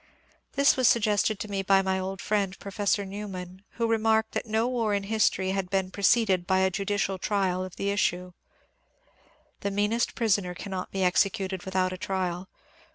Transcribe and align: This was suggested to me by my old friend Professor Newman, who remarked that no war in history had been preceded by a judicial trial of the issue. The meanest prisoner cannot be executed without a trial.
This 0.53 0.75
was 0.75 0.87
suggested 0.87 1.37
to 1.39 1.47
me 1.47 1.61
by 1.61 1.83
my 1.83 1.99
old 1.99 2.21
friend 2.21 2.57
Professor 2.57 3.05
Newman, 3.05 3.61
who 3.73 3.85
remarked 3.85 4.31
that 4.31 4.47
no 4.47 4.67
war 4.67 4.95
in 4.95 5.03
history 5.03 5.51
had 5.51 5.69
been 5.69 5.91
preceded 5.91 6.47
by 6.47 6.61
a 6.61 6.71
judicial 6.71 7.19
trial 7.19 7.63
of 7.63 7.75
the 7.75 7.91
issue. 7.91 8.31
The 9.59 9.69
meanest 9.69 10.15
prisoner 10.15 10.55
cannot 10.55 10.89
be 10.89 11.03
executed 11.03 11.65
without 11.65 11.93
a 11.93 11.99
trial. 11.99 12.49